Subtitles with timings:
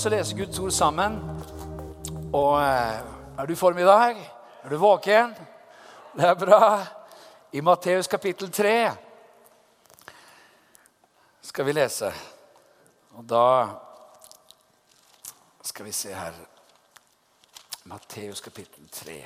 [0.00, 1.16] oss og lese Guds ord sammen.
[2.32, 3.00] Og eh,
[3.36, 4.16] er du i form i dag?
[4.64, 5.34] Er du våken?
[6.14, 6.86] Det er bra.
[7.52, 8.92] I Matteus kapittel 3
[11.44, 12.08] skal vi lese.
[13.18, 13.68] Og da
[15.68, 16.40] skal vi se her
[17.92, 19.18] Matteus kapittel 3.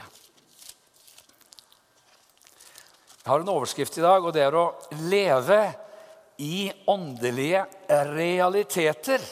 [3.15, 4.67] Jeg har en overskrift i dag, og det er å
[5.07, 5.63] leve
[6.43, 7.63] i åndelige
[8.11, 9.23] realiteter.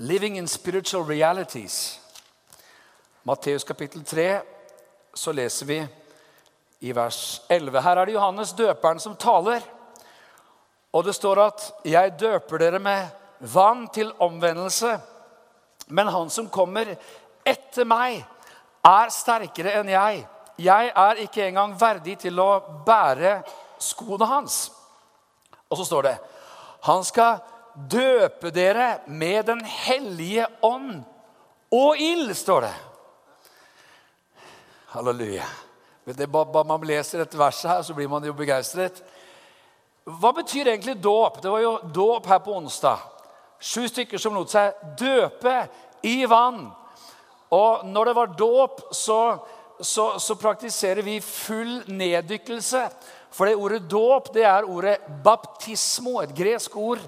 [0.00, 2.00] Living in spiritual realities.
[3.22, 4.40] Matteus kapittel 3,
[5.14, 5.86] så leser vi
[6.78, 7.80] i vers 11.
[7.82, 9.58] Her er det Johannes døperen som taler.
[10.92, 13.08] Og det står at 'Jeg døper dere med
[13.40, 15.00] vann til omvendelse',
[15.86, 16.96] men han som kommer
[17.46, 18.24] etter meg,
[18.84, 20.26] er sterkere enn jeg.
[20.58, 23.42] Jeg er ikke engang verdig til å bære
[23.78, 24.72] skoene hans.
[25.70, 26.18] Og så står det
[26.82, 27.38] Han skal
[27.90, 31.04] døpe dere med Den hellige ånd
[31.72, 32.74] og ild, står det.
[34.94, 35.44] Halleluja.
[36.08, 39.02] Er bare man leser dette verset her, så blir man jo begeistret.
[40.08, 41.42] Hva betyr egentlig dåp?
[41.42, 43.02] Det var jo dåp her på onsdag.
[43.60, 45.58] Sju stykker som lot seg døpe
[46.08, 46.70] i vann.
[47.52, 49.20] Og når det var dåp, så
[49.80, 52.88] så, så, praktiserer vi full neddykkelse.
[53.30, 57.02] For det ordet dåp det er ordet baptismo, et gresk ord.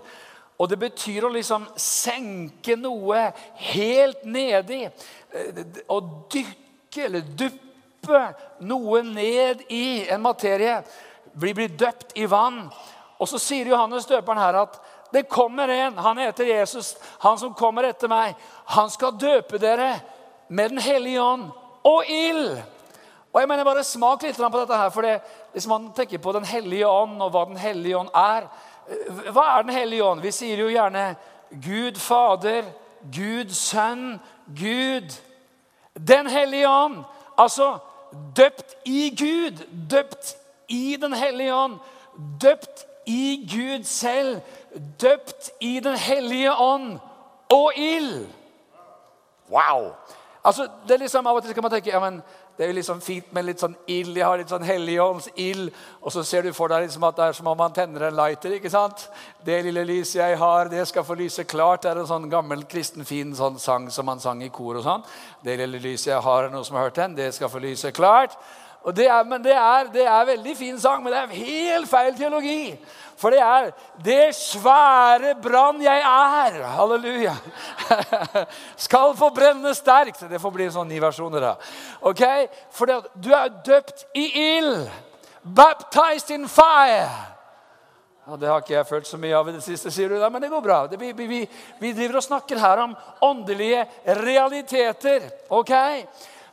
[0.61, 3.31] Og det betyr å liksom senke noe
[3.73, 4.83] helt nedi.
[4.85, 6.01] Eh, å
[6.33, 8.27] dykke eller duppe
[8.69, 10.83] noe ned i en materie.
[11.33, 12.67] Bli, bli døpt i vann.
[13.21, 17.55] Og så sier Johannes døperen her at det kommer en, han heter Jesus, han som
[17.57, 18.37] kommer etter meg.
[18.77, 19.97] Han skal døpe dere
[20.49, 21.49] med Den hellige ånd
[21.87, 22.61] og ild.
[23.31, 24.77] Og jeg mener bare Smak litt på dette.
[24.77, 25.21] her, for det,
[25.53, 28.49] Hvis man tenker på Den hellige ånd og hva Den hellige ånd er
[29.31, 30.23] Hva er Den hellige ånd?
[30.23, 31.17] Vi sier jo gjerne
[31.51, 32.63] Gud Fader,
[33.15, 34.21] Gud Sønn,
[34.59, 35.15] Gud
[35.95, 37.05] Den hellige ånd.
[37.39, 37.79] Altså
[38.37, 40.37] døpt i Gud, døpt
[40.69, 41.79] i Den hellige ånd,
[42.43, 44.41] døpt i Gud selv,
[45.01, 46.99] døpt i Den hellige ånd
[47.51, 48.27] og ild.
[49.51, 49.93] Wow!
[50.45, 52.23] Altså, det er liksom, Av og til kan man tenke ja, men
[52.57, 54.17] det er jo liksom fint med litt sånn ild.
[54.19, 55.71] Jeg har litt sånn Helligånds ild.
[56.05, 58.19] Og så ser du for deg liksom at det er som om man tenner en
[58.19, 58.53] lighter.
[58.59, 59.07] ikke sant?
[59.47, 61.87] Det lille lyset jeg har, det skal få lyse klart.
[61.87, 64.77] Det er en sånn gammel kristen fin sånn sang som man sang i kor.
[64.77, 65.07] og sånn.
[65.45, 67.95] Det lille lyset jeg har, er noe som har hørt den, det skal få lyse
[67.97, 68.37] klart.
[68.83, 71.89] Og det er, men det er, det er veldig fin sang, men det er helt
[71.89, 72.77] feil teologi.
[73.21, 73.71] For det er
[74.01, 76.55] det svære brann jeg er.
[76.77, 77.35] Halleluja.
[78.87, 80.25] Skal få brenne sterkt.
[80.31, 81.53] Det får bli sånn ni versjoner, da.
[82.09, 82.25] Ok?
[82.73, 82.89] For
[83.21, 84.25] du er døpt i
[84.57, 84.89] ild.
[85.45, 87.11] Baptized in fire.
[88.31, 90.29] Og det har ikke jeg følt så mye av i det siste, sier du da,
[90.31, 90.83] men det går bra.
[90.87, 91.41] vi, vi,
[91.81, 92.93] vi driver og snakker her om
[93.27, 93.87] åndelige
[94.21, 95.27] realiteter.
[95.49, 95.73] ok?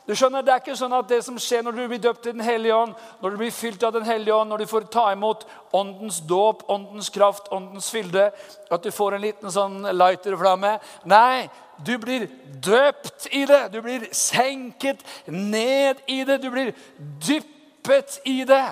[0.08, 2.32] Du skjønner, Det er ikke sånn at det som skjer når du blir døpt i
[2.32, 5.10] Den hellige ånd, når du blir fylt av Den hellige ånd, når du får ta
[5.12, 5.44] imot
[5.76, 8.30] åndens dåp, åndens kraft, åndens fylde,
[8.70, 10.78] at du får en liten sånn lighterflamme.
[11.04, 11.50] Nei,
[11.84, 12.24] du blir
[12.64, 13.68] døpt i det.
[13.68, 16.40] Du blir senket ned i det.
[16.40, 18.64] Du blir dyppet i det.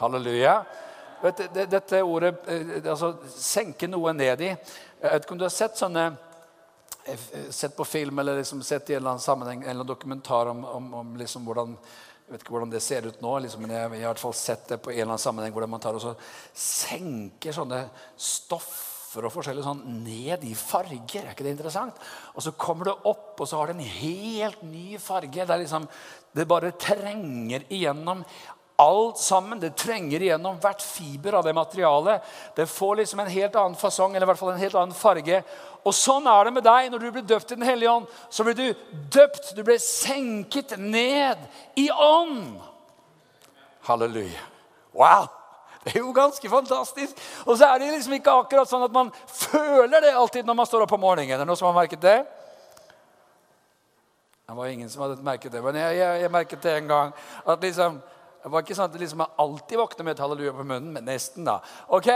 [0.00, 0.62] Halleluja.
[1.52, 5.76] Dette ordet eh, altså, senke noe ned i Jeg vet ikke om du har sett
[5.78, 6.08] sånne
[7.50, 10.64] sett på film eller liksom sett i en eller annen sammenheng en eller dokumentar om,
[10.64, 11.76] om, om liksom hvordan
[12.32, 14.22] jeg vet ikke hvordan det ser ut nå, liksom, men jeg, jeg, har i hvert
[14.22, 16.14] fall sett det på en eller annen sammenheng hvordan man tar og så
[16.56, 17.82] senker sånne
[18.16, 21.26] stoffer og forskjellig sånn ned i farger.
[21.26, 21.98] Er ikke det interessant?
[22.32, 25.44] Og så kommer det opp, og så har det en helt ny farge.
[25.44, 25.84] Det, liksom,
[26.32, 28.24] det bare trenger igjennom
[28.82, 29.60] alt sammen.
[29.62, 32.24] Det trenger igjennom hvert fiber av det materialet.
[32.56, 35.42] Det får liksom en helt annen fasong, eller i hvert fall en helt annen farge.
[35.82, 38.10] Og sånn er det med deg når du blir døpt i Den hellige ånd.
[38.30, 41.40] Så blir du døpt, du blir senket ned
[41.78, 42.58] i ånd.
[43.88, 44.44] Halleluja.
[44.92, 45.30] Wow!
[45.82, 47.18] Det er jo ganske fantastisk.
[47.46, 50.68] Og så er det liksom ikke akkurat sånn at man føler det alltid når man
[50.70, 51.34] står opp om morgenen.
[51.34, 52.20] Er det noen som har merket det?
[54.46, 57.12] Det var ingen som hadde merket det, men jeg, jeg, jeg merket det en gang.
[57.46, 57.94] at liksom,
[58.42, 61.04] det var ikke sånn at liksom jeg alltid våkner med et halleluja på munnen, men
[61.06, 61.44] nesten.
[61.46, 61.60] da.
[61.94, 62.08] Ok?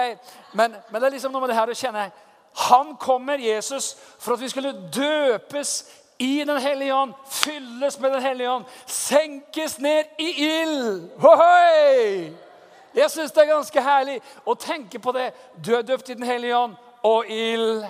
[0.59, 2.09] Men, men det er liksom noe med det her å kjenne
[2.57, 5.85] han kommer, Jesus, for at vi skulle døpes
[6.19, 11.11] i Den hellige ånd, fylles med Den hellige ånd, senkes ned i ild.
[11.21, 12.33] Hohoi!
[12.97, 14.17] Jeg syns det er ganske herlig
[14.49, 15.29] å tenke på det.
[15.61, 17.85] Du er døpt i Den hellige ånd og ild.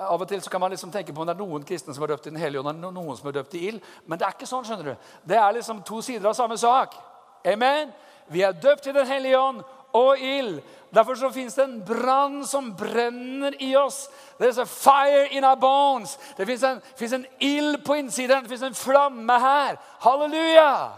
[0.00, 2.04] Av og til så kan man liksom tenke på om det er noen kristne som
[2.04, 3.82] er døpt i Den hellige ånd, og noen som er døpt i ild.
[4.06, 4.64] Men det er ikke sånn.
[4.64, 5.10] skjønner du.
[5.28, 6.96] Det er liksom to sider av samme sak.
[7.44, 7.92] Amen.
[8.32, 9.60] Vi er døpt i Den hellige ånd
[9.92, 10.62] og ild.
[10.94, 14.08] Derfor så fins det en brann som brenner i oss.
[14.40, 16.18] There's a fire in our bones.
[16.36, 18.42] Det fins en, en ild på innsiden.
[18.42, 19.76] Det fins en flamme her.
[20.00, 20.90] Halleluja!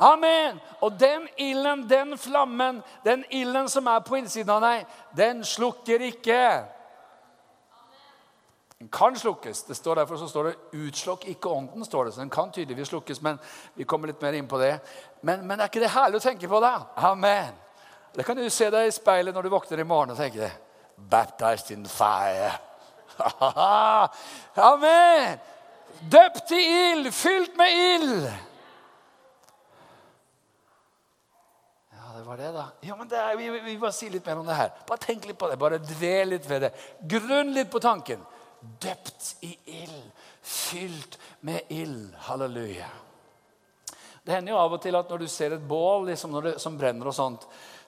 [0.00, 0.60] Amen!
[0.80, 4.86] Og den ilden, den flammen, den ilden som er på innsiden av deg,
[5.16, 6.73] den slukker ikke.
[8.84, 9.62] Den kan slukkes.
[9.62, 11.84] Det står Derfor så står det 'utslokk ikke ånden'.
[11.84, 13.38] står det, så Den kan tydeligvis slukkes, men
[13.74, 14.80] vi kommer litt mer inn på det.
[15.22, 16.82] Men, men er ikke det herlig å tenke på, da?
[16.96, 17.54] Amen.
[18.16, 20.50] Det kan du se deg i speilet når du våkner i morgen og tenke
[20.98, 22.52] 'Baptized in fire'.
[24.72, 25.38] Amen!
[26.10, 28.32] Døpt i ild, fylt med ild.
[31.92, 32.64] Ja, det var det, da.
[32.82, 34.70] Ja, men det er, vi, vi bare si litt mer om det her.
[34.86, 35.58] Bare tenk litt på det.
[35.58, 36.72] Bare dvel litt ved det.
[37.00, 38.20] Grunn litt på tanken.
[38.82, 39.52] Døpt i
[39.82, 40.10] ild,
[40.42, 42.14] fylt med ild.
[42.28, 42.88] Halleluja.
[44.24, 46.78] Det hender jo av og til at når du ser et bål liksom det, som
[46.80, 47.44] brenner, og sånt,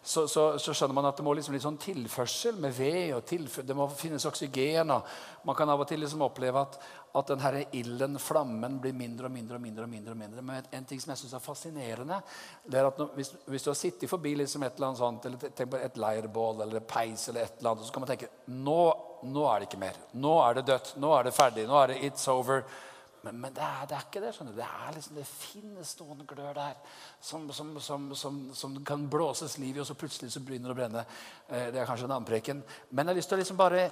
[0.07, 3.09] så, så, så, skjønner man at det må liksom litt sånn tilførsel med ved.
[3.17, 3.67] og tilførsel.
[3.67, 4.93] Det må finnes oksygen.
[4.95, 5.09] og
[5.49, 6.77] Man kan av og til liksom oppleve at,
[7.19, 9.59] at den ilden, flammen, blir mindre og mindre.
[9.59, 10.45] og mindre og mindre, og mindre.
[10.47, 12.21] Men en ting som jeg synes er fascinerende,
[12.71, 15.27] det er at når, hvis, hvis, du har sittet forbi liksom et eller annet sånt,
[15.27, 18.31] eller tenk på et leirbål eller peis, eller et eller annet, så kan man tenke
[18.47, 18.81] nå,
[19.33, 19.97] nå er det ikke mer.
[20.17, 20.93] Nå er det dødt.
[21.03, 21.67] Nå er det ferdig.
[21.69, 22.63] Nå er det it's over.
[23.27, 24.33] Men, men det, er, det, er, ikke det.
[24.35, 24.59] skjønner du.
[24.61, 26.77] Det liksom, det finnes noen glør der
[27.21, 30.79] som, som, som, som, kan blåses liv i, og så plutselig så begynner det å
[30.79, 31.07] brenne.
[31.49, 32.61] Eh, det er kanskje en annen preken.
[32.91, 33.89] Men jeg har lyst til å liksom bare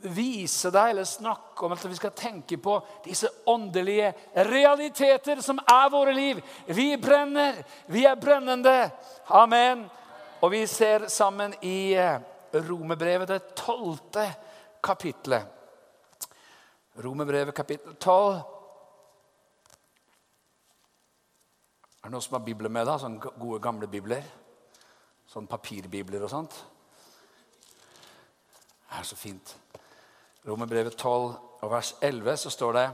[0.00, 4.12] vise deg eller snakke om at vi skal tenke på disse åndelige
[4.48, 6.40] realiteter som er våre liv.
[6.66, 7.58] Vi brenner.
[7.90, 8.76] Vi er brennende.
[9.26, 9.88] Amen.
[10.40, 12.22] Og vi ser sammen i eh,
[12.54, 14.24] Romerbrevet, det tolvte
[14.82, 15.46] kapitlet.
[17.00, 18.40] Romerbrevet kapittel 12.
[22.00, 22.88] Er det noen som har bibler med?
[22.88, 22.96] da?
[23.00, 24.24] Sånne gode, gamle bibler?
[25.28, 26.56] Sånne papirbibler og sånt?
[28.90, 29.54] Det er så fint.
[30.48, 32.86] Romerbrevet 12 og vers 11 så står det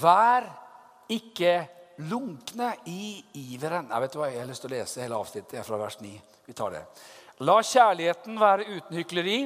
[0.00, 0.46] Vær
[1.10, 1.54] ikke
[2.08, 3.88] lunkne i iveren.
[3.90, 6.12] Jeg vet hva, jeg har lyst til å lese hele avsnittet fra vers 9.
[6.46, 6.84] Vi tar det.
[7.44, 9.38] La kjærligheten være uten hykleri.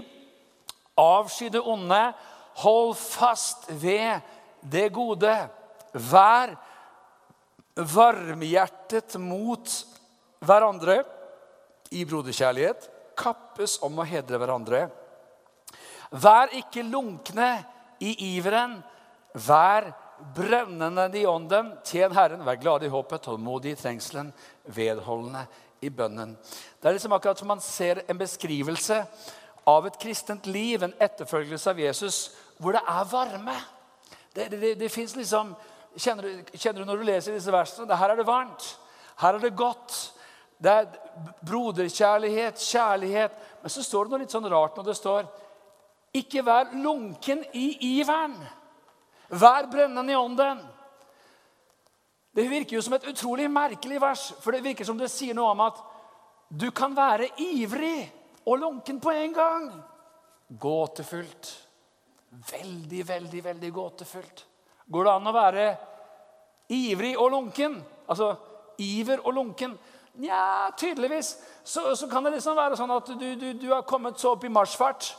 [1.00, 2.12] Avsky det onde.
[2.62, 4.20] Hold fast ved
[4.60, 5.32] det gode.
[5.92, 6.54] Vær
[7.74, 9.70] varmhjertet mot
[10.44, 11.02] hverandre
[11.94, 12.88] i broderkjærlighet.
[13.18, 14.86] Kappes om å hedre hverandre.
[16.14, 17.50] Vær ikke lunkne
[18.02, 18.78] i iveren.
[19.34, 19.90] Vær
[20.34, 21.74] brennende i ånden.
[21.86, 22.44] Tjen Herren.
[22.46, 24.30] Vær glad i håpet, tålmodig i trengselen,
[24.70, 25.46] vedholdende
[25.84, 26.36] i bønnen.
[26.80, 29.02] Det er liksom akkurat som man ser en beskrivelse
[29.66, 32.18] av et kristent liv, en etterfølgelse av Jesus,
[32.58, 33.54] hvor det er varme.
[34.34, 35.54] Det, det, det, det fins liksom
[35.94, 37.94] Kjenner du, kjenner du, når du leser disse versene?
[37.94, 38.64] Her er det varmt.
[39.20, 39.92] Her er det godt.
[40.58, 40.88] Det er
[41.46, 43.36] broderkjærlighet, kjærlighet.
[43.62, 45.28] Men så står det noe litt sånn rart når det står
[46.18, 48.34] Ikke vær lunken i iveren.
[49.38, 50.64] Vær brennende i ånden.
[52.34, 55.52] Det virker jo som et utrolig merkelig vers, for det virker som det sier noe
[55.54, 55.78] om at
[56.50, 58.10] du kan være ivrig
[58.46, 59.68] og lunken på en gang.
[60.60, 61.52] Gåtefullt.
[62.50, 64.46] Veldig, veldig, veldig gåtefullt.
[64.86, 65.66] Går det an å være
[66.74, 67.78] ivrig og lunken?
[68.10, 68.34] Altså
[68.78, 69.76] iver og lunken?
[70.20, 71.36] Nja, tydeligvis.
[71.64, 74.44] Så, så, kan det liksom være sånn at du, du, du har kommet så opp
[74.46, 75.14] i marsjfart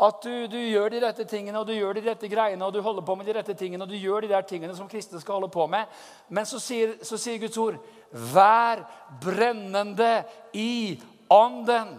[0.00, 2.80] at du, du, gjør de rette tingene og du gjør de rette greiene og du
[2.80, 5.36] holder på med de rette tingene og du gjør de der tingene som kristne skal
[5.36, 5.90] holde på med.
[6.32, 8.82] Men så sier, så sier Guds ord Vær
[9.22, 10.24] brennende
[10.56, 10.96] i
[11.30, 11.92] ånden.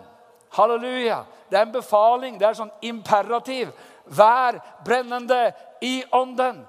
[0.58, 1.24] Halleluja.
[1.50, 2.40] Det er en befaling.
[2.40, 3.72] Det er sånn imperativ.
[4.12, 5.50] Vær brennende
[5.82, 6.66] i ånden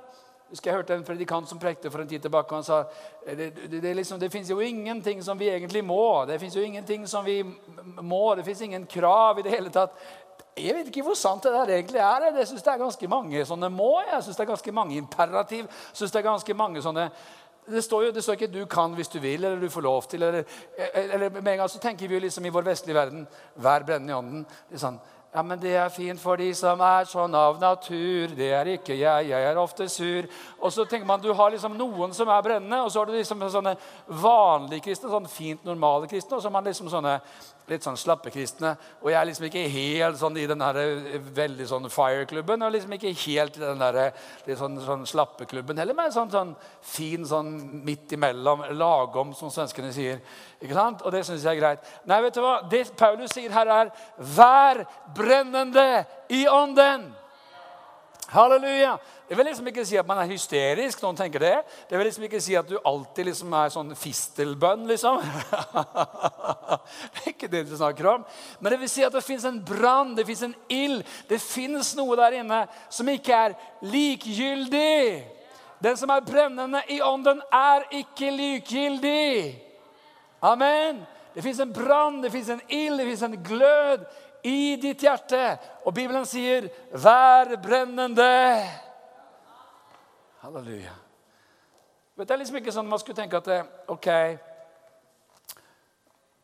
[0.52, 2.52] husker jeg hørte en predikant som prekte for en tid tilbake.
[2.52, 2.82] og Han sa
[3.24, 6.24] det, det, det, liksom, det fins jo ingenting som vi egentlig må.
[6.28, 7.38] Det fins jo ingenting som vi
[8.02, 8.34] må.
[8.36, 9.96] Det fins ingen krav i det hele tatt.
[10.52, 12.26] Jeg vet ikke hvor sant det der egentlig er.
[12.36, 13.94] Jeg syns det er ganske mange sånne må.
[14.10, 15.64] Jeg synes det er ganske mange imperativ.
[15.64, 17.08] Jeg synes det er ganske mange sånne
[17.70, 20.02] det står jo det står ikke 'du kan hvis du vil' eller 'du får lov
[20.02, 20.22] til'.
[20.22, 20.44] Eller,
[20.94, 23.26] eller med en gang så tenker vi jo liksom i vår vestlige verden
[23.56, 24.44] 'vær brennende i ånden'.
[24.70, 24.98] Det er Sånn,
[25.34, 28.34] ja, men det er fint for de som er sånn av natur.
[28.36, 29.28] Det er ikke jeg.
[29.30, 30.26] Jeg er ofte sur.
[30.60, 33.12] Og så tenker man du har liksom noen som er brennende, og så har du
[33.12, 33.72] liksom sånne
[34.06, 37.14] vanlige kristne, sånn fint normale kristne, og så har man liksom sånne
[37.72, 38.74] litt sånn slappe kristne.
[39.02, 42.74] Og jeg er liksom ikke helt sånn i den her eh, veldig sånn fire-klubben, og
[42.74, 45.06] liksom ikke helt i den der eh, litt sånn, sånn
[45.48, 46.54] klubben heller, men sånn, sånn
[46.86, 47.54] fin sånn
[47.86, 50.20] midt imellom, lagom, som svenskene sier.
[50.62, 51.02] Ikke sant?
[51.02, 51.90] Og det syns jeg er greit.
[52.06, 52.54] Nei, vet du hva?
[52.70, 54.84] Det Paulus sier her, er 'vær
[55.16, 57.21] brennende i ånden'.
[58.32, 58.98] Halleluja.
[59.28, 61.02] Det vil liksom ikke si at man er hysterisk.
[61.02, 61.56] noen tenker Det
[61.88, 65.20] Det vil liksom ikke si at du alltid liksom er sånn fistelbønn, liksom.
[67.30, 68.24] ikke det du snakker om.
[68.60, 71.04] Men det vil si at det fins en brann, det fins en ild.
[71.28, 75.24] Det fins noe der inne som ikke er likegyldig.
[75.82, 79.60] Den som er brennende i ånden, er ikke likegyldig.
[80.40, 81.04] Amen.
[81.34, 84.04] Det fins en brann, det fins en ild, det fins en glød
[84.42, 85.58] i ditt hjerte.
[85.84, 88.68] Og Bibelen sier, 'Vær brennende'.
[90.42, 90.94] Halleluja.
[92.16, 94.38] Det er liksom ikke sånn man skulle tenke at det, ok,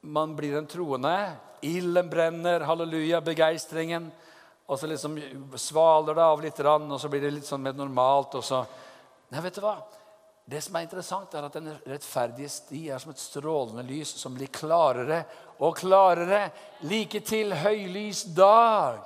[0.02, 4.12] man blir en troende, ilden brenner, halleluja, begeistringen.
[4.68, 5.16] Og så liksom
[5.56, 8.34] svaler det av litt, og så blir det litt sånn mer normalt.
[8.34, 8.66] og så...
[9.30, 9.76] Nei, vet du hva?
[10.48, 14.32] Det som er interessant, er at den rettferdige sti er som et strålende lys som
[14.32, 15.18] blir klarere
[15.60, 16.46] og klarere,
[16.88, 19.02] like til høylys dag.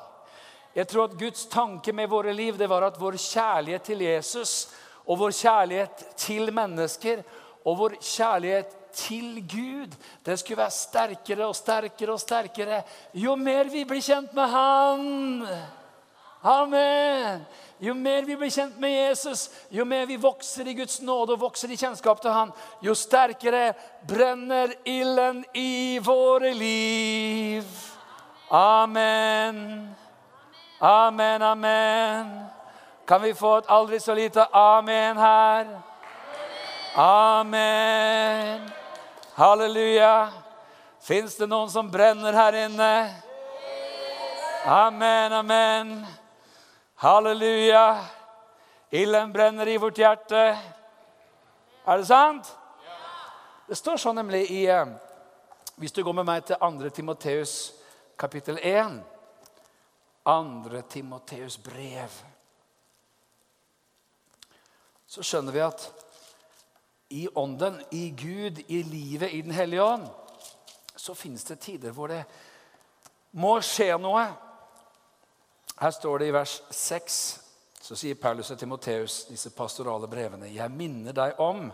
[0.76, 4.54] Jeg tror at Guds tanke med våre liv det var at vår kjærlighet til Jesus
[5.02, 7.26] og vår kjærlighet til mennesker
[7.66, 12.84] og vår kjærlighet til Gud det skulle være sterkere og sterkere og sterkere
[13.18, 15.02] jo mer vi blir kjent med Han.
[16.42, 17.44] Amen.
[17.78, 21.40] Jo mer vi blir kjent med Jesus, jo mer vi vokser i Guds nåde og
[21.42, 23.72] vokser i kjennskap til Han, jo sterkere
[24.06, 27.66] brenner ilden i våre liv.
[28.50, 29.88] Amen.
[30.78, 32.30] Amen, amen.
[33.06, 35.66] Kan vi få et aldri så lite amen her?
[36.94, 38.70] Amen.
[39.34, 40.28] Halleluja.
[41.02, 42.94] Fins det noen som brenner her inne?
[44.66, 45.96] Amen, amen.
[47.02, 48.04] Halleluja.
[48.90, 50.58] Ilden brenner i vårt hjerte.
[51.84, 52.46] Er det sant?
[53.66, 54.92] Det står sånn nemlig i eh,
[55.82, 56.92] Hvis du går med meg til 2.
[56.94, 57.54] Timoteus
[58.14, 59.00] kapittel 1
[60.22, 60.82] 2.
[60.94, 62.20] Timoteus brev
[65.10, 65.88] Så skjønner vi at
[67.10, 70.06] i ånden, i Gud, i livet, i Den hellige ånd,
[70.94, 72.22] så finnes det tider hvor det
[73.34, 74.51] må skje noe.
[75.82, 77.14] Her står det i vers 6,
[77.82, 80.46] så sier Paulus og Timoteus disse pastorale brevene.
[80.54, 81.64] Jeg minner deg om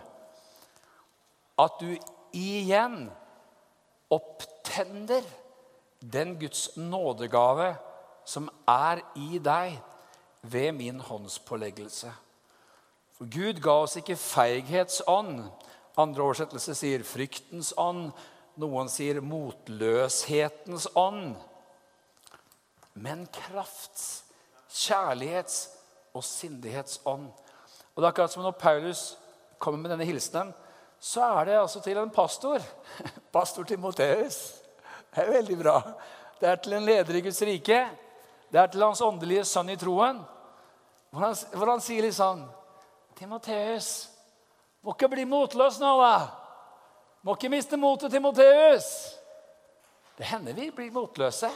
[1.60, 1.90] at du
[2.32, 3.10] igjen
[4.08, 5.26] opptender
[6.00, 7.74] den Guds nådegave
[8.24, 9.76] som er i deg
[10.40, 12.14] ved min håndspåleggelse.
[13.18, 15.44] For Gud ga oss ikke feighetsånd.
[16.00, 18.08] Andre oversettelser sier fryktens ånd.
[18.56, 21.34] Noen sier motløshetens ånd
[23.02, 24.24] men krafts,
[24.68, 25.58] kjærlighets
[26.16, 27.28] og sindighetsånd.
[27.94, 29.02] Og det er akkurat som når Paulus
[29.58, 30.52] kommer med denne hilsenen,
[31.00, 32.62] så er det altså til en pastor.
[33.34, 34.38] Pastor Timoteus.
[35.14, 35.76] Det er veldig bra.
[36.40, 37.78] Det er til en leder i Guds rike.
[38.52, 40.20] Det er til hans åndelige sønn i troen.
[41.10, 42.42] Hvor han, hvor han sier litt sånn
[43.18, 44.08] Timoteus,
[44.84, 46.18] må ikke bli motløs nå, da.
[47.26, 48.90] Må ikke miste motet, Timoteus.
[50.18, 51.50] Det hender vi blir motløse.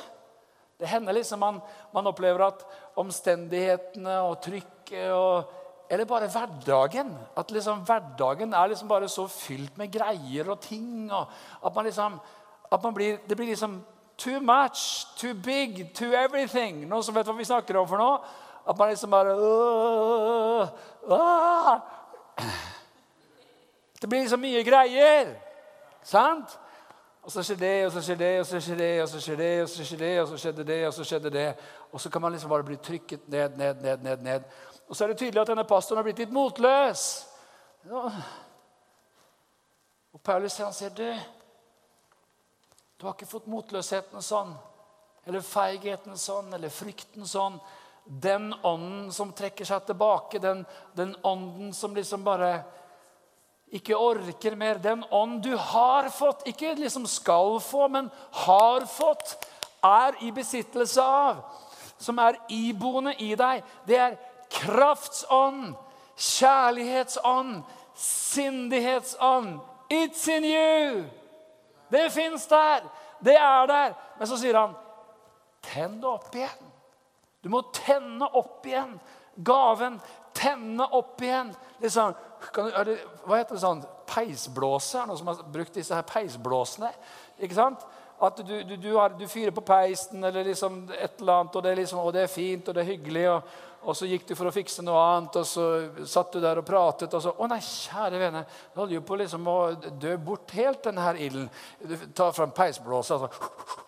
[0.83, 1.61] Det hender liksom man,
[1.95, 2.65] man opplever at
[2.99, 5.59] omstendighetene og trykket og
[5.93, 7.11] Eller bare hverdagen.
[7.37, 11.13] At liksom hverdagen er liksom bare så fylt med greier og ting.
[11.13, 11.27] Og
[11.67, 12.17] at man liksom
[12.73, 13.85] at man blir, Det blir liksom
[14.17, 16.89] too much, too big, too everything.
[16.89, 18.19] Noen som vet hva vi snakker om for noe?
[18.69, 20.69] At man liksom bare øh,
[21.13, 21.81] øh.
[24.01, 25.35] Det blir liksom mye greier.
[26.03, 26.59] Sant?
[27.23, 29.37] Og så skjer det, og så skjer det, og så skjer det, og så skjer
[29.37, 31.49] det, og så skjer det, og så skjedde det, og så skjedde det.
[31.93, 34.23] Og så kan man liksom bare bli trykket ned, ned, ned, ned.
[34.23, 34.43] ned.
[34.89, 37.05] Og så er det tydelig at denne pastoren har blitt litt motløs.
[37.87, 38.03] Ja.
[40.13, 41.07] Og Paulus han sier, du,
[42.99, 44.53] du har ikke fått motløsheten sånn,
[45.25, 47.61] eller feigheten sånn, eller frykten sånn.
[48.03, 50.67] Den ånden som trekker seg tilbake, den,
[50.99, 52.57] den ånden som liksom bare
[53.73, 54.81] ikke orker mer.
[54.83, 58.11] Den ånd du har fått, ikke liksom skal få, men
[58.45, 59.37] har fått,
[59.83, 61.41] er i besittelse av,
[61.99, 64.19] som er iboende i deg, det er
[64.53, 65.73] kraftsånd,
[66.17, 67.63] kjærlighetsånd,
[67.99, 69.59] sindighetsånd.
[69.91, 71.05] It's in you!
[71.93, 72.85] Det fins der.
[73.21, 73.95] Det er der.
[74.19, 74.77] Men så sier han,
[75.63, 76.71] tenn det opp igjen.
[77.43, 78.95] Du må tenne opp igjen
[79.37, 79.99] gaven.
[80.33, 81.53] Tenne opp igjen.
[81.83, 82.15] Liksom,
[82.55, 83.83] kan, det, hva heter det sånn?
[84.09, 84.97] Peisblåse?
[84.99, 86.91] Er det noen som har brukt disse her peisblåsene?
[87.43, 87.85] Ikke sant?
[88.23, 91.65] At du, du, du, har, du fyrer på peisen eller liksom et eller annet, og
[91.65, 93.25] det, liksom, og det er fint og det er hyggelig.
[93.33, 95.65] Og, og, så gikk du for å fikse noe annet, og så
[96.07, 97.11] satt du der og pratet.
[97.11, 98.45] Og så Å nei, kjære vene,
[98.75, 99.57] du holder jo på liksom å
[100.05, 101.51] dø bort helt, denne her ilden.
[101.83, 103.81] Du tar fram peisblåsa, altså.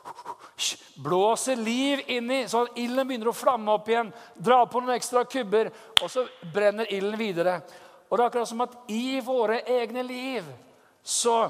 [0.95, 4.13] Blåser liv inni, så ilden begynner å flamme opp igjen.
[4.35, 5.71] Dra på noen ekstra kubber,
[6.03, 7.57] og så brenner ilden videre.
[8.15, 10.47] Og det er akkurat som at i våre egne liv
[11.03, 11.49] så,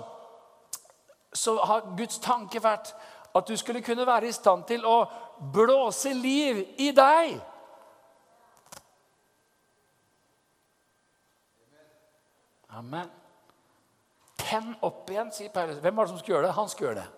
[1.29, 2.95] så har Guds tanke vært
[3.37, 4.95] at du skulle kunne være i stand til å
[5.53, 7.35] blåse liv i deg.
[12.81, 13.13] Amen.
[14.41, 15.85] Tenn opp igjen, sier Paulus.
[15.85, 16.57] Hvem var det som skulle gjøre det?
[16.57, 17.11] Han skulle gjøre det.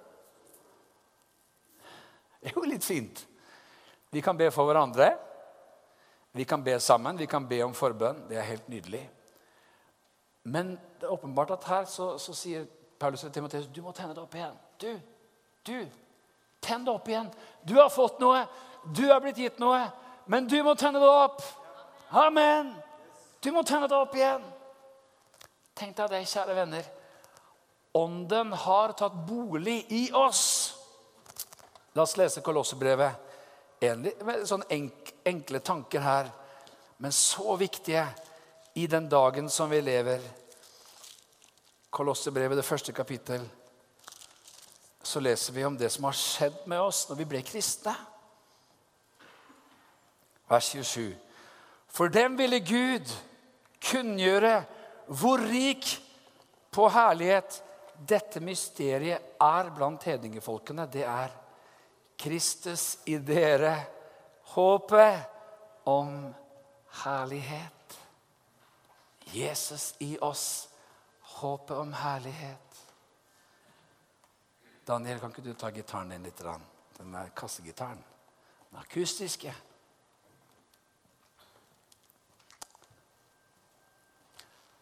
[2.40, 3.22] Det er jo litt fint.
[4.10, 5.12] Vi kan be for hverandre.
[6.34, 7.14] Vi kan be sammen.
[7.22, 8.26] Vi kan be om forbønn.
[8.26, 9.06] Det er helt nydelig.
[10.46, 12.66] Men det er åpenbart at her så, så sier
[12.98, 14.54] Paulus til Timoteus du må tenne det opp igjen.
[14.78, 14.92] Du,
[15.66, 15.78] du,
[16.62, 17.26] tenn det opp igjen.
[17.66, 18.44] Du har fått noe.
[18.94, 19.80] Du er blitt gitt noe.
[20.30, 21.42] Men du må tenne det opp.
[22.14, 22.70] Amen.
[23.42, 24.44] Du må tenne det opp igjen.
[25.76, 26.86] Tenk deg det, kjære venner.
[27.98, 30.44] Ånden har tatt bolig i oss.
[31.96, 33.24] La oss lese Kolossebrevet.
[34.46, 34.70] Sånne
[35.26, 36.30] enkle tanker her,
[37.02, 38.06] men så viktige
[38.76, 40.20] i den dagen som vi lever.
[41.90, 43.40] Kolossebrevet, det første kapittel,
[45.02, 47.94] så leser vi om det som har skjedd med oss når vi ble kristne.
[50.50, 51.14] Vers 27.
[51.88, 53.14] For dem ville Gud
[53.80, 54.58] kunngjøre
[55.06, 55.88] hvor rik
[56.74, 57.62] på herlighet
[57.96, 60.84] dette mysteriet er blant hedningefolkene.
[60.84, 61.32] Det er
[62.20, 63.72] Kristus i dere,
[64.52, 66.12] håpet om
[67.06, 67.75] herlighet.
[69.32, 70.68] Jesus i oss,
[71.20, 72.82] håpet om herlighet.
[74.86, 76.42] Daniel, kan ikke du ta gitaren din litt?
[76.98, 78.04] Den der kassegitaren.
[78.70, 79.54] Den akustiske.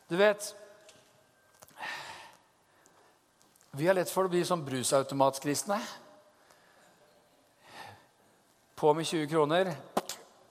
[0.09, 0.55] Du vet
[3.75, 5.81] Vi har lett for å bli sånn brusautomatkristne.
[8.79, 9.73] På med 20 kroner,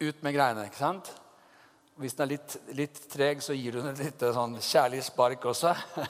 [0.03, 0.65] ut med greiene.
[0.67, 1.13] ikke sant?
[1.95, 5.45] Hvis den er litt, litt treg, så gir du den et lite sånn kjærlig spark
[5.51, 5.75] også.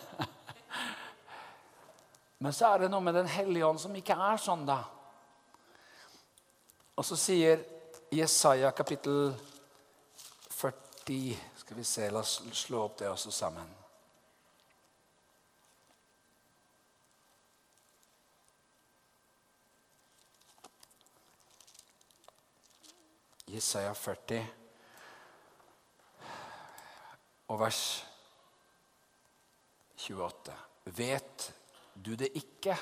[2.44, 4.80] Men så er det noe med Den hellige ånd som ikke er sånn, da.
[6.96, 7.66] Og så sier
[8.14, 9.34] Jesaja kapittel
[10.54, 13.72] 40 Skal vi se, la oss slå opp det også sammen.
[23.54, 24.63] Jesaja 40
[27.54, 27.82] og vers
[30.02, 30.54] 28.
[30.98, 31.50] Vet
[31.94, 32.76] du det ikke,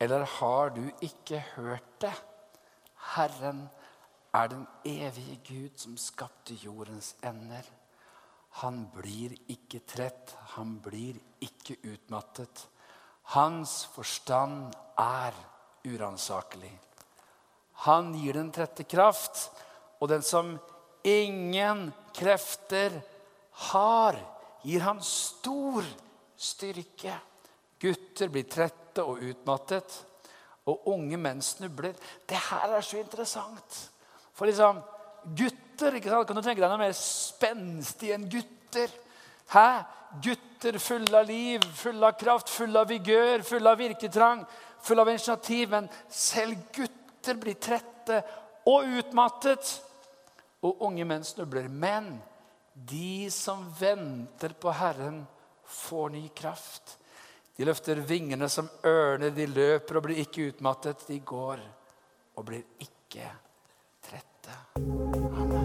[0.00, 2.12] eller har du ikke hørt det?
[3.14, 3.64] Herren
[4.36, 7.64] er den evige Gud som skapte jordens ender.
[8.60, 12.66] Han blir ikke trett, han blir ikke utmattet.
[13.32, 15.36] Hans forstand er
[15.88, 16.72] uransakelig.
[17.86, 19.48] Han gir den trette kraft,
[20.00, 20.58] og den som
[21.06, 23.00] ingen krefter
[23.68, 24.16] har,
[24.64, 25.84] gir han stor
[26.40, 27.16] styrke.
[27.80, 30.00] Gutter blir trette og utmattet,
[30.68, 31.96] og unge menn snubler.
[32.28, 33.78] Det her er så interessant.
[34.36, 34.80] For liksom,
[35.36, 36.28] gutter ikke sant?
[36.28, 38.92] Kan du tenke deg noe mer spenstig enn gutter?
[39.52, 39.68] Hæ?
[40.24, 44.42] Gutter fulle av liv, fulle av kraft, fulle av vigør, fulle av virketrang,
[44.84, 45.70] fulle av initiativ.
[45.72, 48.20] Men selv gutter blir trette
[48.68, 49.76] og utmattet.
[50.66, 51.70] Og unge menn snubler.
[51.72, 52.18] Men
[52.88, 55.26] de som venter på Herren,
[55.70, 56.96] får ny kraft.
[57.56, 61.04] De løfter vingene som ørner, de løper og blir ikke utmattet.
[61.06, 61.62] De går
[62.34, 63.28] og blir ikke
[64.02, 64.60] trette.
[64.80, 65.59] Amen.